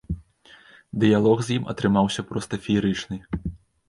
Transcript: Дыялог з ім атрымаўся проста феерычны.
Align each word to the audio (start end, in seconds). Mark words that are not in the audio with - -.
Дыялог 1.03 1.43
з 1.47 1.57
ім 1.57 1.67
атрымаўся 1.73 2.21
проста 2.31 2.59
феерычны. 2.65 3.21